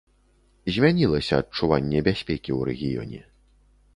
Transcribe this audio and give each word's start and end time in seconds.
Змянілася 0.77 1.33
адчуванне 1.41 1.99
бяспекі 2.09 2.51
ў 2.57 2.59
рэгіёне. 2.73 3.21